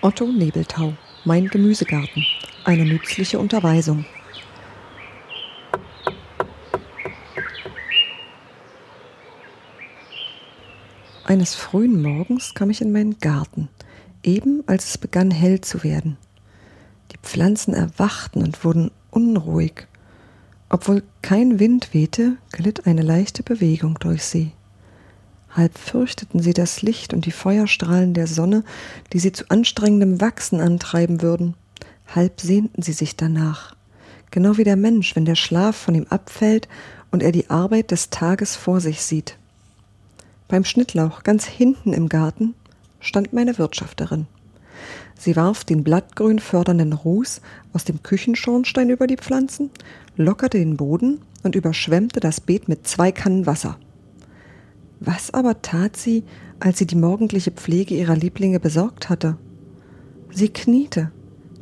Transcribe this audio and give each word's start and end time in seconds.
Otto 0.00 0.26
Nebeltau, 0.26 0.94
Mein 1.24 1.48
Gemüsegarten. 1.48 2.24
Eine 2.64 2.84
nützliche 2.84 3.40
Unterweisung. 3.40 4.04
Eines 11.24 11.56
frühen 11.56 12.00
Morgens 12.00 12.54
kam 12.54 12.70
ich 12.70 12.80
in 12.80 12.92
meinen 12.92 13.18
Garten, 13.18 13.68
eben 14.22 14.62
als 14.68 14.90
es 14.90 14.98
begann 14.98 15.32
hell 15.32 15.62
zu 15.62 15.82
werden. 15.82 16.16
Die 17.10 17.18
Pflanzen 17.20 17.74
erwachten 17.74 18.44
und 18.44 18.64
wurden 18.64 18.92
unruhig. 19.10 19.88
Obwohl 20.68 21.02
kein 21.22 21.58
Wind 21.58 21.92
wehte, 21.92 22.36
glitt 22.52 22.86
eine 22.86 23.02
leichte 23.02 23.42
Bewegung 23.42 23.98
durch 23.98 24.22
sie. 24.22 24.52
Halb 25.58 25.76
fürchteten 25.76 26.38
sie 26.38 26.54
das 26.54 26.82
Licht 26.82 27.12
und 27.12 27.26
die 27.26 27.32
Feuerstrahlen 27.32 28.14
der 28.14 28.28
Sonne, 28.28 28.62
die 29.12 29.18
sie 29.18 29.32
zu 29.32 29.44
anstrengendem 29.48 30.20
Wachsen 30.20 30.60
antreiben 30.60 31.20
würden, 31.20 31.54
halb 32.14 32.40
sehnten 32.40 32.80
sie 32.80 32.92
sich 32.92 33.16
danach, 33.16 33.74
genau 34.30 34.56
wie 34.56 34.62
der 34.62 34.76
Mensch, 34.76 35.16
wenn 35.16 35.24
der 35.24 35.34
Schlaf 35.34 35.74
von 35.74 35.96
ihm 35.96 36.06
abfällt 36.10 36.68
und 37.10 37.24
er 37.24 37.32
die 37.32 37.50
Arbeit 37.50 37.90
des 37.90 38.08
Tages 38.08 38.54
vor 38.54 38.80
sich 38.80 39.02
sieht. 39.02 39.36
Beim 40.46 40.64
Schnittlauch 40.64 41.24
ganz 41.24 41.44
hinten 41.44 41.92
im 41.92 42.08
Garten 42.08 42.54
stand 43.00 43.32
meine 43.32 43.58
Wirtschafterin. 43.58 44.28
Sie 45.18 45.34
warf 45.34 45.64
den 45.64 45.82
blattgrün 45.82 46.38
fördernden 46.38 46.92
Ruß 46.92 47.40
aus 47.72 47.82
dem 47.82 48.04
Küchenschornstein 48.04 48.90
über 48.90 49.08
die 49.08 49.16
Pflanzen, 49.16 49.70
lockerte 50.16 50.58
den 50.58 50.76
Boden 50.76 51.20
und 51.42 51.56
überschwemmte 51.56 52.20
das 52.20 52.40
Beet 52.40 52.68
mit 52.68 52.86
zwei 52.86 53.10
Kannen 53.10 53.44
Wasser. 53.44 53.76
Was 55.00 55.32
aber 55.32 55.62
tat 55.62 55.96
sie, 55.96 56.24
als 56.60 56.78
sie 56.78 56.86
die 56.86 56.96
morgendliche 56.96 57.50
Pflege 57.50 57.94
ihrer 57.94 58.16
Lieblinge 58.16 58.60
besorgt 58.60 59.08
hatte? 59.08 59.36
Sie 60.30 60.48
kniete, 60.48 61.12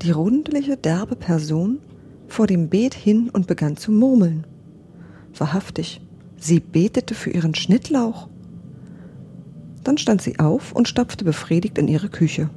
die 0.02 0.10
rundliche, 0.10 0.76
derbe 0.76 1.16
Person, 1.16 1.78
vor 2.28 2.46
dem 2.46 2.68
Beet 2.68 2.94
hin 2.94 3.30
und 3.30 3.46
begann 3.46 3.76
zu 3.76 3.92
murmeln. 3.92 4.46
Wahrhaftig, 5.36 6.00
sie 6.38 6.60
betete 6.60 7.14
für 7.14 7.30
ihren 7.30 7.54
Schnittlauch. 7.54 8.28
Dann 9.84 9.98
stand 9.98 10.22
sie 10.22 10.38
auf 10.38 10.72
und 10.72 10.88
stapfte 10.88 11.24
befriedigt 11.24 11.78
in 11.78 11.88
ihre 11.88 12.08
Küche. 12.08 12.50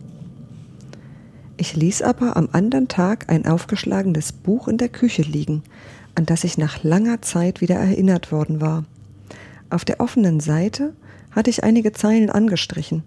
Ich 1.57 1.75
ließ 1.75 2.01
aber 2.01 2.37
am 2.37 2.49
andern 2.53 2.87
Tag 2.87 3.29
ein 3.29 3.45
aufgeschlagenes 3.45 4.31
Buch 4.31 4.67
in 4.69 4.77
der 4.77 4.89
Küche 4.89 5.23
liegen, 5.23 5.61
an 6.15 6.25
das 6.25 6.45
ich 6.45 6.57
nach 6.57 6.83
langer 6.83 7.21
Zeit 7.21 7.59
wieder 7.59 7.75
erinnert 7.75 8.31
worden 8.31 8.61
war. 8.61 8.85
Auf 9.69 9.85
der 9.85 9.99
offenen 9.99 10.39
Seite 10.39 10.93
hatte 11.31 11.49
ich 11.49 11.63
einige 11.63 11.91
Zeilen 11.91 12.29
angestrichen. 12.29 13.03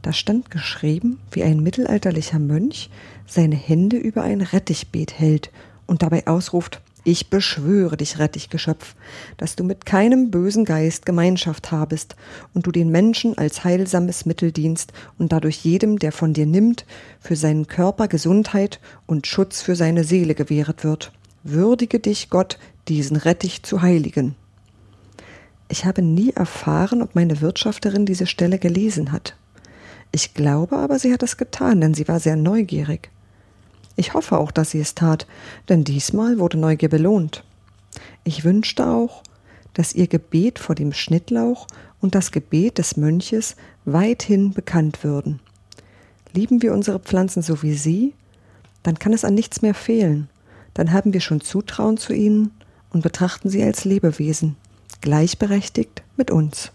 Da 0.00 0.12
stand 0.12 0.50
geschrieben, 0.50 1.20
wie 1.30 1.42
ein 1.42 1.60
mittelalterlicher 1.60 2.38
Mönch 2.38 2.90
seine 3.26 3.56
Hände 3.56 3.96
über 3.96 4.22
ein 4.22 4.40
Rettichbeet 4.40 5.18
hält 5.18 5.50
und 5.86 6.02
dabei 6.02 6.26
ausruft 6.26 6.80
Ich 7.04 7.30
beschwöre 7.30 7.96
dich, 7.96 8.18
Rettichgeschöpf, 8.18 8.94
dass 9.36 9.54
du 9.54 9.64
mit 9.64 9.86
keinem 9.86 10.30
bösen 10.30 10.64
Geist 10.64 11.04
Gemeinschaft 11.04 11.70
habest 11.70 12.16
und 12.54 12.66
du 12.66 12.72
den 12.72 12.90
Menschen 12.90 13.36
als 13.36 13.64
heilsames 13.64 14.24
Mittel 14.24 14.50
dienst 14.50 14.92
und 15.18 15.30
dadurch 15.30 15.64
jedem, 15.64 15.98
der 15.98 16.12
von 16.12 16.32
dir 16.32 16.46
nimmt, 16.46 16.86
für 17.20 17.36
seinen 17.36 17.66
Körper 17.66 18.08
Gesundheit 18.08 18.80
und 19.06 19.26
Schutz 19.26 19.62
für 19.62 19.76
seine 19.76 20.04
Seele 20.04 20.34
gewähret 20.34 20.84
wird. 20.84 21.12
Würdige 21.44 22.00
dich, 22.00 22.30
Gott, 22.30 22.58
diesen 22.88 23.16
Rettich 23.16 23.62
zu 23.62 23.82
heiligen. 23.82 24.36
Ich 25.72 25.86
habe 25.86 26.02
nie 26.02 26.32
erfahren, 26.32 27.00
ob 27.00 27.14
meine 27.14 27.40
Wirtschafterin 27.40 28.04
diese 28.04 28.26
Stelle 28.26 28.58
gelesen 28.58 29.10
hat. 29.10 29.36
Ich 30.10 30.34
glaube 30.34 30.76
aber, 30.76 30.98
sie 30.98 31.14
hat 31.14 31.22
es 31.22 31.38
getan, 31.38 31.80
denn 31.80 31.94
sie 31.94 32.06
war 32.08 32.20
sehr 32.20 32.36
neugierig. 32.36 33.08
Ich 33.96 34.12
hoffe 34.12 34.36
auch, 34.36 34.50
dass 34.50 34.72
sie 34.72 34.80
es 34.80 34.94
tat, 34.94 35.26
denn 35.70 35.82
diesmal 35.82 36.38
wurde 36.38 36.58
Neugier 36.58 36.90
belohnt. 36.90 37.42
Ich 38.22 38.44
wünschte 38.44 38.86
auch, 38.86 39.22
dass 39.72 39.94
ihr 39.94 40.08
Gebet 40.08 40.58
vor 40.58 40.74
dem 40.74 40.92
Schnittlauch 40.92 41.66
und 42.02 42.14
das 42.14 42.32
Gebet 42.32 42.76
des 42.76 42.98
Mönches 42.98 43.56
weithin 43.86 44.52
bekannt 44.52 45.02
würden. 45.02 45.40
Lieben 46.34 46.60
wir 46.60 46.74
unsere 46.74 46.98
Pflanzen 46.98 47.40
so 47.40 47.62
wie 47.62 47.72
sie, 47.72 48.12
dann 48.82 48.98
kann 48.98 49.14
es 49.14 49.24
an 49.24 49.32
nichts 49.32 49.62
mehr 49.62 49.72
fehlen, 49.72 50.28
dann 50.74 50.92
haben 50.92 51.14
wir 51.14 51.22
schon 51.22 51.40
Zutrauen 51.40 51.96
zu 51.96 52.12
ihnen 52.12 52.50
und 52.90 53.02
betrachten 53.02 53.48
sie 53.48 53.62
als 53.62 53.86
Lebewesen, 53.86 54.56
gleichberechtigt 55.00 56.02
mit 56.16 56.30
uns. 56.30 56.72